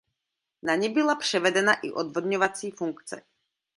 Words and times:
Na 0.63 0.75
ni 0.75 0.89
byla 0.89 1.15
převedena 1.15 1.73
i 1.79 1.91
odvodňovací 1.91 2.71
funkce. 2.71 3.21